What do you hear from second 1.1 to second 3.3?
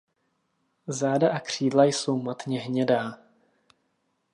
a křídla jsou matně hnědá.